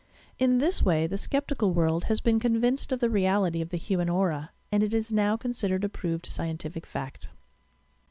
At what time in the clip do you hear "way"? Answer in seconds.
0.81-1.05